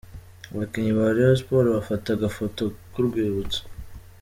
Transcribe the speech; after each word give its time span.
Abaakinnyi 0.51 0.91
ba 0.97 1.05
Rayon 1.15 1.37
Sports 1.39 1.73
bafata 1.75 2.07
agafoto 2.13 2.61
k'urwibutso. 2.91 3.59